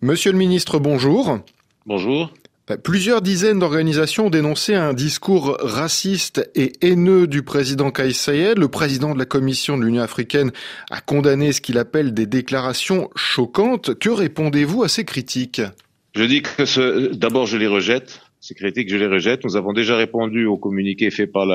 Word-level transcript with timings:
Monsieur 0.00 0.30
le 0.30 0.38
ministre, 0.38 0.78
bonjour. 0.78 1.40
Bonjour. 1.84 2.32
Plusieurs 2.84 3.20
dizaines 3.20 3.58
d'organisations 3.58 4.26
ont 4.26 4.30
dénoncé 4.30 4.76
un 4.76 4.92
discours 4.92 5.56
raciste 5.60 6.48
et 6.54 6.72
haineux 6.82 7.26
du 7.26 7.42
président 7.42 7.90
Kais 7.90 8.12
Saied. 8.12 8.58
Le 8.58 8.68
président 8.68 9.12
de 9.12 9.18
la 9.18 9.24
Commission 9.24 9.76
de 9.76 9.84
l'Union 9.84 10.02
africaine 10.02 10.52
a 10.90 11.00
condamné 11.00 11.50
ce 11.52 11.60
qu'il 11.60 11.78
appelle 11.78 12.14
des 12.14 12.26
déclarations 12.26 13.10
choquantes. 13.16 13.98
Que 13.98 14.10
répondez-vous 14.10 14.84
à 14.84 14.88
ces 14.88 15.04
critiques? 15.04 15.62
Je 16.14 16.22
dis 16.22 16.42
que 16.42 17.12
d'abord 17.14 17.46
je 17.46 17.56
les 17.56 17.66
rejette. 17.66 18.20
Ces 18.40 18.54
critiques, 18.54 18.88
je 18.88 18.96
les 18.96 19.06
rejette. 19.06 19.44
Nous 19.44 19.56
avons 19.56 19.72
déjà 19.72 19.96
répondu 19.96 20.46
au 20.46 20.56
communiqué 20.56 21.10
fait 21.10 21.26
par 21.26 21.46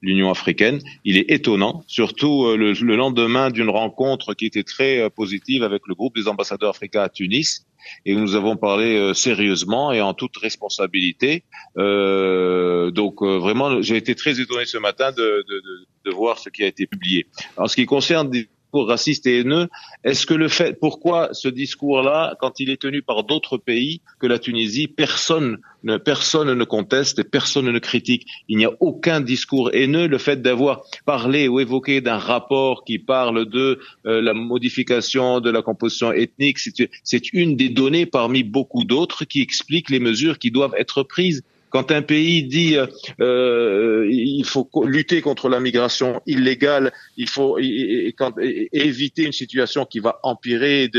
l'Union 0.00 0.30
africaine. 0.30 0.78
Il 1.04 1.16
est 1.18 1.30
étonnant, 1.30 1.82
surtout 1.86 2.46
euh, 2.46 2.56
le, 2.56 2.72
le 2.72 2.96
lendemain 2.96 3.50
d'une 3.50 3.70
rencontre 3.70 4.34
qui 4.34 4.46
était 4.46 4.62
très 4.62 5.00
euh, 5.00 5.10
positive 5.10 5.64
avec 5.64 5.82
le 5.86 5.94
groupe 5.94 6.14
des 6.14 6.28
ambassadeurs 6.28 6.70
africains 6.70 7.02
à 7.02 7.08
Tunis, 7.08 7.66
et 8.06 8.14
nous 8.14 8.36
avons 8.36 8.56
parlé 8.56 8.96
euh, 8.96 9.14
sérieusement 9.14 9.92
et 9.92 10.00
en 10.00 10.14
toute 10.14 10.36
responsabilité. 10.36 11.42
Donc 11.76 13.22
vraiment, 13.22 13.82
j'ai 13.82 13.96
été 13.96 14.14
très 14.14 14.40
étonné 14.40 14.64
ce 14.64 14.78
matin 14.78 15.10
de, 15.10 15.16
de, 15.22 15.54
de, 15.54 15.86
de, 16.04 16.10
voir 16.10 16.38
ce 16.38 16.50
qui 16.50 16.62
a 16.62 16.66
été 16.66 16.86
publié. 16.86 17.26
En 17.56 17.66
ce 17.66 17.74
qui 17.74 17.86
concerne 17.86 18.30
discours 18.72 18.88
racistes 18.88 19.26
et 19.26 19.40
haineux, 19.40 19.68
est-ce 20.02 20.24
que 20.24 20.32
le 20.32 20.48
fait, 20.48 20.80
pourquoi 20.80 21.28
ce 21.32 21.48
discours-là, 21.48 22.36
quand 22.40 22.58
il 22.58 22.70
est 22.70 22.80
tenu 22.80 23.02
par 23.02 23.24
d'autres 23.24 23.58
pays 23.58 24.00
que 24.18 24.26
la 24.26 24.38
Tunisie, 24.38 24.88
personne 24.88 25.58
ne, 25.84 25.98
personne 25.98 26.54
ne 26.54 26.64
conteste 26.64 27.18
et 27.18 27.24
personne 27.24 27.70
ne 27.70 27.78
critique. 27.78 28.26
Il 28.48 28.56
n'y 28.56 28.64
a 28.64 28.70
aucun 28.80 29.20
discours 29.20 29.70
haineux. 29.74 30.06
Le 30.06 30.16
fait 30.16 30.40
d'avoir 30.40 30.84
parlé 31.04 31.48
ou 31.48 31.60
évoqué 31.60 32.00
d'un 32.00 32.16
rapport 32.16 32.84
qui 32.84 32.98
parle 32.98 33.44
de 33.44 33.78
euh, 34.06 34.22
la 34.22 34.32
modification 34.32 35.40
de 35.40 35.50
la 35.50 35.60
composition 35.60 36.10
ethnique, 36.10 36.58
c'est 37.04 37.32
une 37.34 37.56
des 37.56 37.68
données 37.68 38.06
parmi 38.06 38.42
beaucoup 38.42 38.84
d'autres 38.84 39.26
qui 39.26 39.42
expliquent 39.42 39.90
les 39.90 40.00
mesures 40.00 40.38
qui 40.38 40.50
doivent 40.50 40.74
être 40.78 41.02
prises. 41.02 41.42
Quand 41.72 41.90
un 41.90 42.02
pays 42.02 42.42
dit 42.44 42.76
euh, 42.76 42.86
euh 43.20 44.06
il 44.10 44.44
faut 44.44 44.68
lutter 44.84 45.22
contre 45.22 45.48
la 45.48 45.58
migration 45.58 46.20
illégale, 46.26 46.92
il 47.16 47.28
faut 47.28 47.58
éviter 47.58 49.24
une 49.24 49.32
situation 49.32 49.86
qui 49.86 50.00
va 50.00 50.20
empirer 50.22 50.90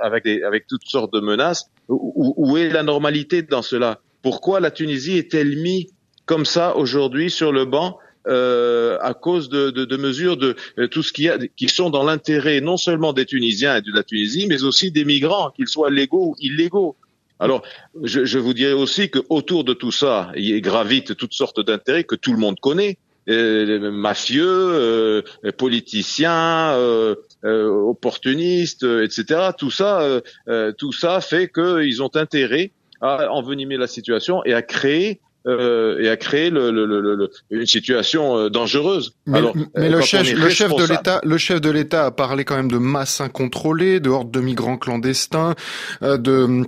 avec, 0.00 0.66
toutes 0.68 0.86
sortes 0.86 1.12
de 1.12 1.20
menaces, 1.20 1.70
où, 1.88 2.56
est 2.56 2.70
la 2.70 2.82
normalité 2.82 3.42
dans 3.42 3.62
cela? 3.62 4.00
Pourquoi 4.22 4.60
la 4.60 4.70
Tunisie 4.70 5.16
est-elle 5.18 5.56
mise 5.56 5.86
comme 6.26 6.44
ça 6.44 6.76
aujourd'hui 6.76 7.30
sur 7.30 7.50
le 7.50 7.64
banc 7.64 7.98
euh, 8.28 8.98
à 9.00 9.14
cause 9.14 9.48
de, 9.48 9.96
mesures 9.96 10.36
de 10.36 10.54
euh, 10.78 10.86
tout 10.86 11.02
ce 11.02 11.12
qui 11.12 11.68
sont 11.68 11.90
dans 11.90 12.04
l'intérêt 12.04 12.60
non 12.60 12.76
seulement 12.76 13.12
des 13.12 13.24
Tunisiens 13.24 13.78
et 13.78 13.80
de 13.80 13.92
la 13.92 14.04
Tunisie, 14.04 14.46
mais 14.46 14.62
aussi 14.62 14.92
des 14.92 15.04
migrants, 15.04 15.50
qu'ils 15.50 15.68
soient 15.68 15.90
légaux 15.90 16.28
ou 16.28 16.36
illégaux? 16.38 16.96
Alors, 17.40 17.62
je, 18.02 18.24
je 18.24 18.38
vous 18.38 18.54
dirais 18.54 18.74
aussi 18.74 19.10
que 19.10 19.18
autour 19.28 19.64
de 19.64 19.72
tout 19.72 19.92
ça, 19.92 20.30
il 20.36 20.60
gravite 20.60 21.16
toutes 21.16 21.32
sortes 21.32 21.60
d'intérêts 21.64 22.04
que 22.04 22.14
tout 22.14 22.32
le 22.32 22.38
monde 22.38 22.60
connaît. 22.60 22.98
Euh, 23.28 23.90
mafieux, 23.90 24.46
euh, 24.48 25.22
politiciens, 25.56 26.72
euh, 26.72 27.14
opportunistes, 27.44 28.84
etc. 28.84 29.50
Tout 29.56 29.70
ça, 29.70 30.20
tout 30.78 30.92
ça 30.92 31.20
fait 31.20 31.50
qu'ils 31.50 32.02
ont 32.02 32.14
intérêt 32.14 32.72
à 33.00 33.30
envenimer 33.30 33.76
la 33.76 33.86
situation 33.86 34.44
et 34.44 34.54
à 34.54 34.62
créer 34.62 35.20
euh, 35.46 35.98
et 35.98 36.10
à 36.10 36.18
créer 36.18 36.50
le, 36.50 36.70
le, 36.70 36.84
le, 36.84 37.30
une 37.50 37.64
situation 37.64 38.36
euh, 38.36 38.50
dangereuse. 38.50 39.14
Mais, 39.24 39.38
Alors, 39.38 39.54
mais 39.74 39.88
le, 39.88 40.02
chef, 40.02 40.30
le 40.30 40.50
chef 40.50 40.74
de 40.74 40.84
l'État, 40.84 41.20
le 41.24 41.38
chef 41.38 41.62
de 41.62 41.70
l'État 41.70 42.04
a 42.04 42.10
parlé 42.10 42.44
quand 42.44 42.56
même 42.56 42.70
de 42.70 42.76
masse 42.76 43.22
incontrôlée, 43.22 44.00
de 44.00 44.10
hordes 44.10 44.30
de 44.30 44.40
migrants 44.40 44.76
clandestins, 44.76 45.54
euh, 46.02 46.18
de 46.18 46.66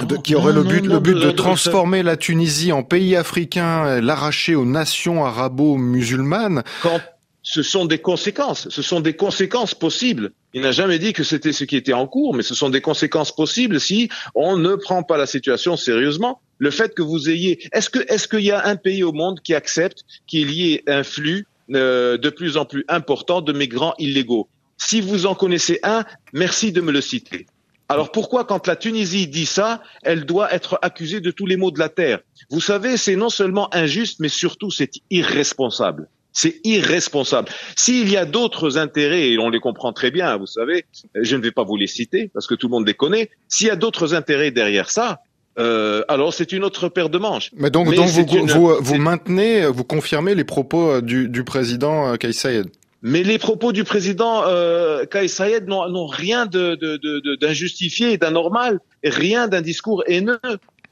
de, 0.00 0.16
qui 0.16 0.34
aurait 0.34 0.52
le 0.52 0.62
but, 0.62 0.84
le 0.84 0.98
but 0.98 1.14
de 1.14 1.30
transformer 1.30 2.02
la 2.02 2.16
Tunisie 2.16 2.72
en 2.72 2.82
pays 2.82 3.16
africain, 3.16 4.00
l'arracher 4.00 4.54
aux 4.54 4.64
nations 4.64 5.24
arabo-musulmanes. 5.24 6.62
Quand 6.82 7.00
ce 7.44 7.62
sont 7.62 7.84
des 7.84 7.98
conséquences, 7.98 8.68
ce 8.70 8.82
sont 8.82 9.00
des 9.00 9.14
conséquences 9.14 9.74
possibles. 9.74 10.32
Il 10.54 10.62
n'a 10.62 10.72
jamais 10.72 10.98
dit 10.98 11.12
que 11.12 11.22
c'était 11.22 11.52
ce 11.52 11.64
qui 11.64 11.76
était 11.76 11.92
en 11.92 12.06
cours, 12.06 12.34
mais 12.34 12.42
ce 12.42 12.54
sont 12.54 12.70
des 12.70 12.80
conséquences 12.80 13.34
possibles 13.36 13.80
si 13.80 14.08
on 14.34 14.56
ne 14.56 14.74
prend 14.76 15.02
pas 15.02 15.18
la 15.18 15.26
situation 15.26 15.76
sérieusement. 15.76 16.40
Le 16.58 16.70
fait 16.70 16.94
que 16.94 17.02
vous 17.02 17.28
ayez, 17.28 17.58
est-ce 17.72 17.90
que 17.90 17.98
est-ce 18.08 18.26
qu'il 18.28 18.40
y 18.40 18.50
a 18.50 18.66
un 18.66 18.76
pays 18.76 19.02
au 19.02 19.12
monde 19.12 19.40
qui 19.40 19.54
accepte 19.54 20.04
qu'il 20.26 20.50
y 20.52 20.72
ait 20.72 20.82
un 20.86 21.04
flux 21.04 21.46
euh, 21.74 22.16
de 22.16 22.30
plus 22.30 22.56
en 22.56 22.64
plus 22.64 22.84
important 22.88 23.42
de 23.42 23.52
migrants 23.52 23.94
illégaux? 23.98 24.48
Si 24.78 25.02
vous 25.02 25.26
en 25.26 25.34
connaissez 25.34 25.80
un, 25.82 26.04
merci 26.32 26.72
de 26.72 26.80
me 26.80 26.92
le 26.92 27.02
citer. 27.02 27.46
Alors 27.88 28.12
pourquoi, 28.12 28.44
quand 28.44 28.66
la 28.66 28.76
Tunisie 28.76 29.26
dit 29.26 29.46
ça, 29.46 29.82
elle 30.02 30.24
doit 30.24 30.52
être 30.54 30.78
accusée 30.82 31.20
de 31.20 31.30
tous 31.30 31.46
les 31.46 31.56
maux 31.56 31.70
de 31.70 31.78
la 31.78 31.88
terre? 31.88 32.20
Vous 32.50 32.60
savez, 32.60 32.96
c'est 32.96 33.16
non 33.16 33.28
seulement 33.28 33.72
injuste, 33.74 34.20
mais 34.20 34.28
surtout 34.28 34.70
c'est 34.70 34.90
irresponsable. 35.10 36.08
C'est 36.32 36.60
irresponsable. 36.64 37.48
S'il 37.76 38.10
y 38.10 38.16
a 38.16 38.24
d'autres 38.24 38.78
intérêts, 38.78 39.30
et 39.30 39.38
on 39.38 39.50
les 39.50 39.60
comprend 39.60 39.92
très 39.92 40.10
bien, 40.10 40.36
vous 40.36 40.46
savez, 40.46 40.84
je 41.14 41.36
ne 41.36 41.42
vais 41.42 41.52
pas 41.52 41.62
vous 41.62 41.76
les 41.76 41.86
citer 41.86 42.30
parce 42.34 42.46
que 42.46 42.54
tout 42.54 42.66
le 42.66 42.72
monde 42.72 42.86
les 42.86 42.94
connaît, 42.94 43.30
s'il 43.48 43.68
y 43.68 43.70
a 43.70 43.76
d'autres 43.76 44.14
intérêts 44.14 44.50
derrière 44.50 44.90
ça, 44.90 45.20
euh, 45.58 46.02
alors 46.08 46.34
c'est 46.34 46.50
une 46.50 46.64
autre 46.64 46.88
paire 46.88 47.08
de 47.08 47.18
manches. 47.18 47.50
Mais 47.54 47.70
donc, 47.70 47.94
donc 47.94 48.08
vous, 48.08 48.46
vous, 48.46 48.76
vous, 48.80 48.96
maintenez, 48.96 49.66
vous 49.66 49.84
confirmez 49.84 50.34
les 50.34 50.42
propos 50.42 51.00
du, 51.00 51.28
du 51.28 51.44
président 51.44 52.08
euh, 52.08 52.16
Kais 52.16 52.32
Saïed 52.32 52.66
mais 53.04 53.22
les 53.22 53.38
propos 53.38 53.70
du 53.70 53.84
président 53.84 54.44
euh, 54.46 55.04
Kais 55.04 55.28
Saïed 55.28 55.68
n'ont 55.68 56.06
rien 56.06 56.46
d'injustifié 56.46 58.06
de, 58.06 58.10
de, 58.10 58.14
et 58.14 58.18
d'anormal, 58.18 58.80
rien 59.04 59.46
d'un 59.46 59.60
discours 59.60 60.02
haineux 60.06 60.40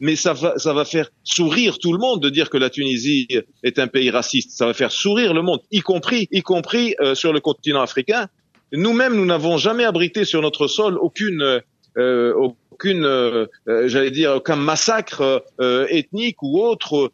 mais 0.02 0.16
ça 0.16 0.32
va, 0.32 0.58
ça 0.58 0.72
va 0.74 0.84
faire 0.84 1.10
sourire 1.22 1.78
tout 1.78 1.92
le 1.92 1.98
monde 1.98 2.20
de 2.20 2.28
dire 2.28 2.50
que 2.50 2.58
la 2.58 2.70
Tunisie 2.70 3.28
est 3.62 3.78
un 3.78 3.86
pays 3.86 4.10
raciste. 4.10 4.50
Ça 4.50 4.66
va 4.66 4.74
faire 4.74 4.90
sourire 4.90 5.32
le 5.32 5.42
monde, 5.42 5.60
y 5.70 5.78
compris, 5.78 6.26
y 6.32 6.42
compris 6.42 6.96
euh, 7.00 7.14
sur 7.14 7.32
le 7.32 7.38
continent 7.38 7.80
africain. 7.80 8.26
Nous-mêmes, 8.72 9.14
nous 9.14 9.24
n'avons 9.24 9.58
jamais 9.58 9.84
abrité 9.84 10.24
sur 10.24 10.42
notre 10.42 10.66
sol 10.66 10.98
aucune, 10.98 11.62
euh, 11.98 12.52
aucune, 12.82 13.04
euh, 13.04 13.46
euh, 13.68 13.88
j'allais 13.88 14.10
dire, 14.10 14.34
aucun 14.36 14.56
massacre 14.56 15.44
euh, 15.60 15.86
ethnique 15.88 16.42
ou 16.42 16.60
autre 16.60 17.12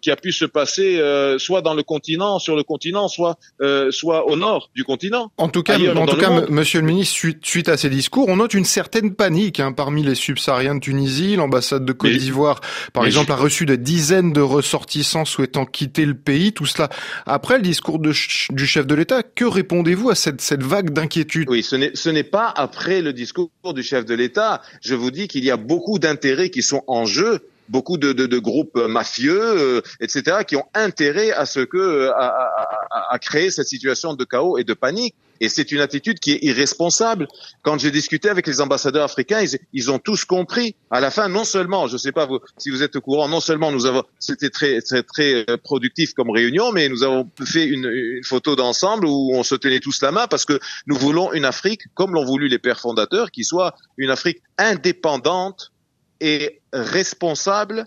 qui 0.00 0.10
a 0.10 0.16
pu 0.16 0.32
se 0.32 0.44
passer 0.44 1.00
soit 1.38 1.62
dans 1.62 1.74
le 1.74 1.82
continent, 1.82 2.38
sur 2.38 2.56
le 2.56 2.62
continent, 2.62 3.08
soit 3.08 3.38
soit 3.90 4.26
au 4.26 4.36
nord 4.36 4.70
du 4.74 4.84
continent. 4.84 5.30
En 5.36 5.48
tout 5.48 5.62
cas, 5.62 5.78
en 5.78 6.06
tout 6.06 6.16
cas, 6.16 6.46
Monsieur 6.48 6.80
le 6.80 6.86
Ministre, 6.86 7.14
suite, 7.14 7.44
suite, 7.44 7.68
à 7.68 7.76
ces 7.76 7.90
discours, 7.90 8.28
on 8.28 8.36
note 8.36 8.54
une 8.54 8.64
certaine 8.64 9.14
panique 9.14 9.60
hein, 9.60 9.72
parmi 9.72 10.02
les 10.02 10.14
subsahariens 10.14 10.74
de 10.74 10.80
Tunisie. 10.80 11.36
L'ambassade 11.36 11.84
de 11.84 11.92
Côte 11.92 12.12
d'Ivoire, 12.12 12.60
par 12.92 13.06
exemple, 13.06 13.32
a 13.32 13.36
reçu 13.36 13.66
des 13.66 13.78
dizaines 13.78 14.32
de 14.32 14.40
ressortissants 14.40 15.24
souhaitant 15.24 15.66
quitter 15.66 16.04
le 16.04 16.14
pays. 16.14 16.52
Tout 16.52 16.66
cela 16.66 16.88
après 17.26 17.56
le 17.56 17.62
discours 17.62 17.98
de, 17.98 18.12
du 18.50 18.66
chef 18.66 18.86
de 18.86 18.94
l'État. 18.94 19.22
Que 19.22 19.44
répondez-vous 19.44 20.10
à 20.10 20.14
cette, 20.14 20.40
cette 20.40 20.62
vague 20.62 20.90
d'inquiétude? 20.90 21.48
Oui, 21.48 21.62
ce 21.62 22.08
n'est 22.08 22.24
pas 22.24 22.52
après 22.54 23.00
le 23.00 23.12
discours 23.12 23.50
du 23.74 23.82
chef 23.82 24.04
de 24.04 24.14
l'État. 24.14 24.62
Je 24.80 24.94
vous 24.94 25.03
dis 25.10 25.28
qu'il 25.28 25.44
y 25.44 25.50
a 25.50 25.56
beaucoup 25.56 25.98
d'intérêts 25.98 26.50
qui 26.50 26.62
sont 26.62 26.82
en 26.86 27.04
jeu 27.04 27.40
beaucoup 27.68 27.96
de, 27.96 28.38
groupes 28.38 28.76
mafieux, 28.76 29.40
euh, 29.40 29.80
etc., 30.00 30.38
qui 30.46 30.56
ont 30.56 30.66
intérêt 30.74 31.30
à 31.32 31.46
ce 31.46 31.60
que 31.60 31.78
euh, 31.78 32.12
à, 32.94 33.14
à, 33.14 33.18
créer 33.18 33.50
cette 33.50 33.66
situation 33.66 34.14
de 34.14 34.24
chaos 34.24 34.56
et 34.56 34.64
de 34.64 34.74
panique. 34.74 35.14
Et 35.40 35.48
c'est 35.48 35.72
une 35.72 35.80
attitude 35.80 36.20
qui 36.20 36.32
est 36.32 36.38
irresponsable. 36.42 37.26
Quand 37.62 37.78
j'ai 37.78 37.90
discuté 37.90 38.28
avec 38.28 38.46
les 38.46 38.60
ambassadeurs 38.60 39.04
africains, 39.04 39.40
ils, 39.42 39.58
ils, 39.72 39.90
ont 39.90 39.98
tous 39.98 40.24
compris. 40.24 40.76
À 40.90 41.00
la 41.00 41.10
fin, 41.10 41.28
non 41.28 41.44
seulement, 41.44 41.88
je 41.88 41.94
ne 41.94 41.98
sais 41.98 42.12
pas 42.12 42.24
vous, 42.24 42.38
si 42.56 42.70
vous 42.70 42.82
êtes 42.82 42.94
au 42.96 43.00
courant, 43.00 43.28
non 43.28 43.40
seulement 43.40 43.72
nous 43.72 43.84
avons, 43.84 44.04
c'était 44.20 44.50
très, 44.50 44.80
très, 44.80 45.02
très 45.02 45.44
euh, 45.50 45.56
productif 45.56 46.14
comme 46.14 46.30
réunion, 46.30 46.70
mais 46.72 46.88
nous 46.88 47.02
avons 47.02 47.28
fait 47.44 47.64
une, 47.64 47.90
une 47.90 48.24
photo 48.24 48.54
d'ensemble 48.54 49.06
où 49.06 49.32
on 49.34 49.42
se 49.42 49.56
tenait 49.56 49.80
tous 49.80 50.00
la 50.02 50.12
main 50.12 50.28
parce 50.28 50.44
que 50.44 50.60
nous 50.86 50.96
voulons 50.96 51.32
une 51.32 51.44
Afrique, 51.44 51.82
comme 51.94 52.14
l'ont 52.14 52.24
voulu 52.24 52.48
les 52.48 52.58
pères 52.58 52.80
fondateurs, 52.80 53.32
qui 53.32 53.44
soit 53.44 53.74
une 53.98 54.10
Afrique 54.10 54.38
indépendante 54.56 55.72
et 56.20 56.60
responsable 56.72 57.84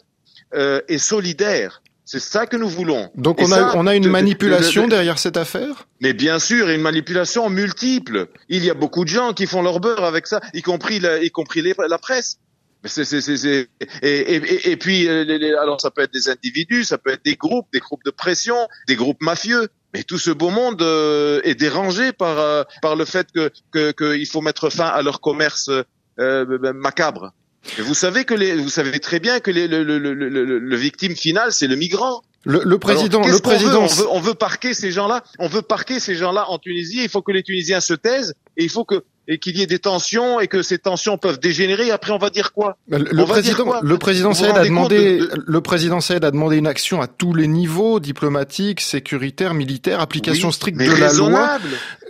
euh, 0.54 0.82
et 0.88 0.98
solidaire. 0.98 1.82
C'est 2.08 2.22
ça 2.22 2.46
que 2.46 2.56
nous 2.56 2.70
voulons. 2.70 3.12
Donc 3.16 3.42
on 3.42 3.52
a, 3.52 3.76
on 3.76 3.86
a 3.86 3.94
une 3.94 4.08
manipulation 4.08 4.88
derrière 4.88 5.20
cette 5.20 5.36
affaire? 5.36 5.90
Mais 6.00 6.14
bien 6.14 6.40
sûr, 6.40 6.70
une 6.70 6.80
manipulation 6.80 7.50
multiple. 7.50 8.30
Il 8.48 8.64
y 8.64 8.70
a 8.70 8.74
beaucoup 8.74 9.04
de 9.04 9.10
gens 9.10 9.34
qui 9.34 9.46
font 9.46 9.62
leur 9.62 9.82
beurre 9.82 10.06
avec 10.06 10.26
ça, 10.26 10.40
y 10.54 10.62
compris 10.62 11.02
la, 11.02 11.22
y 11.22 11.30
compris 11.32 11.62
les, 11.62 11.76
la 11.78 11.98
presse. 11.98 12.40
Et, 12.86 14.08
et, 14.08 14.72
et, 14.72 14.78
puis, 14.78 15.06
euh, 15.10 15.62
alors 15.62 15.82
ça 15.82 15.92
peut 15.92 16.02
être 16.02 16.14
des 16.14 16.30
individus, 16.30 16.86
ça 16.86 16.98
peut 16.98 17.12
être 17.12 17.26
des 17.26 17.36
groupes, 17.36 17.68
des 17.74 17.80
groupes 17.80 18.06
de 18.06 18.12
pression, 18.12 18.56
des 18.88 18.96
groupes 18.96 19.22
mafieux. 19.22 19.68
Mais 19.94 20.04
tout 20.04 20.18
ce 20.18 20.32
beau 20.32 20.50
monde 20.50 20.82
euh, 20.82 21.42
est 21.44 21.56
dérangé 21.56 22.14
par 22.14 22.40
euh, 22.40 22.64
par 22.82 22.96
le 22.96 23.04
fait 23.04 23.28
que 23.34 23.52
qu'il 23.74 23.94
que 23.94 24.26
faut 24.32 24.42
mettre 24.42 24.70
fin 24.70 24.88
à 24.88 25.02
leur 25.02 25.20
commerce 25.20 25.70
euh, 26.20 26.74
macabre. 26.74 27.34
Et 27.78 27.82
vous 27.82 27.94
savez 27.94 28.26
que 28.26 28.34
les, 28.34 28.56
vous 28.56 28.70
savez 28.70 29.00
très 29.00 29.20
bien 29.20 29.40
que 29.40 29.52
les, 29.52 29.68
le, 29.68 29.84
le, 29.84 29.98
le, 30.00 30.14
le, 30.14 30.76
victime 30.76 31.16
final, 31.16 31.52
c'est 31.52 31.68
le 31.68 31.76
migrant. 31.76 32.24
Le, 32.46 32.62
le 32.64 32.78
président, 32.78 33.20
Alors, 33.22 33.34
le 33.34 33.40
président, 33.40 33.84
on, 33.84 33.88
veut, 33.88 34.08
on 34.12 34.20
veut 34.20 34.34
parquer 34.34 34.74
ces 34.74 34.92
gens-là. 34.92 35.24
On 35.40 35.48
veut 35.48 35.62
parquer 35.62 36.00
ces 36.00 36.16
gens-là 36.16 36.50
en 36.50 36.60
Tunisie. 36.60 37.02
Il 37.04 37.10
faut 37.10 37.22
que 37.22 37.32
les 37.32 37.44
Tunisiens 37.44 37.82
se 37.82 37.94
taisent 37.94 38.34
et 38.56 38.64
il 38.64 38.70
faut 38.70 38.86
que 38.86 39.04
et 39.28 39.40
qu'il 39.40 39.58
y 39.58 39.62
ait 39.62 39.68
des 39.68 39.80
tensions 39.80 40.40
et 40.40 40.48
que 40.48 40.62
ces 40.62 40.78
tensions 40.78 41.18
peuvent 41.18 41.40
dégénérer. 41.40 41.92
Après, 41.92 42.12
on 42.14 42.18
va 42.18 42.30
dire 42.30 42.54
quoi 42.54 42.78
Le, 42.88 43.26
président, 43.26 43.82
le 43.82 43.98
président 43.98 44.34
Saïd 44.34 44.56
a 44.56 44.64
demandé, 44.64 45.20
le 45.46 45.62
président 45.62 46.00
Saïd 46.00 46.24
a 46.24 46.32
demandé 46.32 46.58
une 46.58 46.68
action 46.68 47.02
à 47.02 47.08
tous 47.08 47.34
les 47.34 47.48
niveaux, 47.48 48.00
diplomatique, 48.00 48.80
sécuritaire, 48.80 49.54
militaire, 49.54 50.00
application 50.00 50.52
stricte 50.52 50.80
de 50.80 50.92
la 50.92 51.12
loi. 51.12 51.58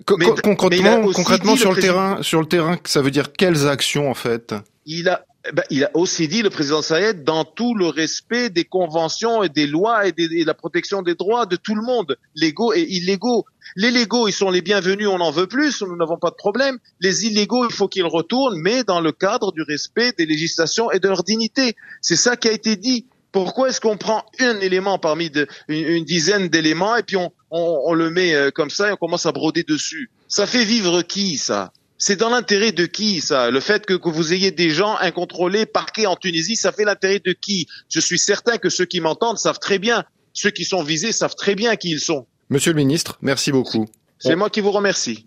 concrètement, 0.05 1.11
concrètement 1.11 1.55
sur 1.55 1.73
le 1.73 1.81
terrain, 1.81 2.19
sur 2.21 2.39
le 2.39 2.47
terrain, 2.47 2.77
ça 2.83 3.01
veut 3.01 3.11
dire 3.11 3.31
quelles 3.33 3.67
actions 3.67 4.09
en 4.09 4.13
fait? 4.13 4.53
Il 4.87 5.09
a 5.09 5.23
eh 5.49 5.53
ben, 5.53 5.63
il 5.69 5.85
a 5.85 5.91
aussi 5.93 6.27
dit, 6.27 6.41
le 6.41 6.49
président 6.49 6.81
Saïd, 6.81 7.23
dans 7.23 7.45
tout 7.45 7.73
le 7.73 7.87
respect 7.87 8.49
des 8.49 8.65
conventions 8.65 9.43
et 9.43 9.49
des 9.49 9.65
lois 9.65 10.05
et, 10.07 10.11
de 10.11 10.45
la 10.45 10.53
protection 10.53 11.01
des 11.01 11.15
droits 11.15 11.45
de 11.45 11.55
tout 11.55 11.75
le 11.75 11.81
monde, 11.81 12.17
légaux 12.35 12.73
et 12.73 12.81
illégaux. 12.81 13.45
Les 13.77 13.91
légaux, 13.91 14.27
ils 14.27 14.33
sont 14.33 14.49
les 14.49 14.61
bienvenus, 14.61 15.07
on 15.07 15.21
en 15.21 15.31
veut 15.31 15.47
plus, 15.47 15.81
nous 15.81 15.95
n'avons 15.95 16.17
pas 16.17 16.31
de 16.31 16.35
problème. 16.35 16.79
Les 16.99 17.25
illégaux, 17.25 17.65
il 17.65 17.73
faut 17.73 17.87
qu'ils 17.87 18.05
retournent, 18.05 18.59
mais 18.59 18.83
dans 18.83 18.99
le 18.99 19.13
cadre 19.13 19.53
du 19.53 19.61
respect 19.61 20.11
des 20.17 20.25
législations 20.25 20.91
et 20.91 20.99
de 20.99 21.07
leur 21.07 21.23
dignité. 21.23 21.75
C'est 22.01 22.17
ça 22.17 22.35
qui 22.35 22.49
a 22.49 22.51
été 22.51 22.75
dit. 22.75 23.05
Pourquoi 23.31 23.69
est-ce 23.69 23.79
qu'on 23.79 23.97
prend 23.97 24.25
un 24.39 24.59
élément 24.59 24.97
parmi 24.97 25.31
une, 25.67 26.03
dizaine 26.03 26.47
d'éléments 26.47 26.95
et 26.95 27.03
puis 27.03 27.17
on, 27.17 27.31
on, 27.51 27.93
le 27.93 28.09
met 28.09 28.33
euh, 28.33 28.51
comme 28.51 28.69
ça 28.69 28.89
et 28.89 28.93
on 28.93 28.95
commence 28.95 29.25
à 29.25 29.31
broder 29.31 29.63
dessus? 29.63 30.09
Ça 30.27 30.47
fait 30.47 30.63
vivre 30.65 31.03
qui, 31.03 31.37
ça? 31.37 31.71
C'est 31.97 32.15
dans 32.15 32.29
l'intérêt 32.29 32.71
de 32.71 32.85
qui 32.85 33.21
ça? 33.21 33.49
Le 33.49 33.59
fait 33.59 33.85
que, 33.85 33.93
que, 33.93 34.09
vous 34.09 34.33
ayez 34.33 34.51
des 34.51 34.69
gens 34.69 34.95
incontrôlés 34.97 35.65
parqués 35.65 36.07
en 36.07 36.15
Tunisie, 36.15 36.55
ça 36.55 36.71
fait 36.71 36.85
l'intérêt 36.85 37.19
de 37.19 37.33
qui? 37.33 37.67
Je 37.89 37.99
suis 37.99 38.19
certain 38.19 38.57
que 38.57 38.69
ceux 38.69 38.85
qui 38.85 38.99
m'entendent 38.99 39.39
savent 39.39 39.59
très 39.59 39.79
bien, 39.79 40.03
ceux 40.33 40.51
qui 40.51 40.65
sont 40.65 40.83
visés 40.83 41.11
savent 41.11 41.35
très 41.35 41.55
bien 41.55 41.75
qui 41.75 41.89
ils 41.89 41.99
sont. 41.99 42.27
Monsieur 42.49 42.71
le 42.71 42.77
ministre, 42.77 43.17
merci 43.21 43.51
beaucoup. 43.51 43.87
C'est 44.19 44.35
moi 44.35 44.49
qui 44.49 44.61
vous 44.61 44.71
remercie. 44.71 45.25